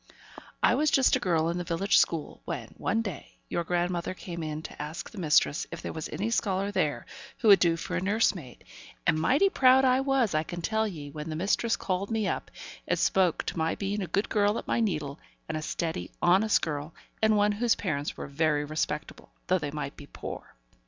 I 0.63 0.73
was 0.73 0.89
just 0.89 1.15
a 1.15 1.19
girl 1.19 1.49
in 1.49 1.59
the 1.59 1.63
village 1.63 1.99
school, 1.99 2.41
when, 2.43 2.69
one 2.79 3.03
day, 3.03 3.33
your 3.49 3.63
grandmother 3.63 4.15
came 4.15 4.41
in 4.41 4.63
to 4.63 4.81
ask 4.81 5.07
the 5.11 5.19
mistress 5.19 5.67
if 5.71 5.83
there 5.83 5.93
was 5.93 6.09
any 6.09 6.31
scholar 6.31 6.71
there 6.71 7.05
who 7.37 7.49
would 7.49 7.59
do 7.59 7.77
for 7.77 7.95
a 7.95 8.01
nurse 8.01 8.33
maid; 8.33 8.63
and 9.05 9.19
mighty 9.19 9.47
proud 9.47 9.85
I 9.85 9.99
was, 10.01 10.33
I 10.33 10.41
can 10.41 10.63
tell 10.63 10.87
ye, 10.87 11.11
when 11.11 11.29
the 11.29 11.35
mistress 11.35 11.75
called 11.75 12.09
me 12.09 12.27
up, 12.27 12.49
and 12.87 12.97
spoke 12.97 13.47
of 13.51 13.55
me 13.57 13.75
being 13.75 14.01
a 14.01 14.07
good 14.07 14.27
girl 14.27 14.57
at 14.57 14.65
my 14.67 14.79
needle, 14.79 15.19
and 15.47 15.55
a 15.55 15.61
steady, 15.61 16.09
honest 16.19 16.63
girl, 16.63 16.95
and 17.21 17.37
one 17.37 17.51
whose 17.51 17.75
parents 17.75 18.17
were 18.17 18.25
very 18.25 18.65
respectable, 18.65 19.29
though 19.45 19.59
they 19.59 19.69
might 19.69 19.95
be 19.95 20.07
poor. 20.07 20.55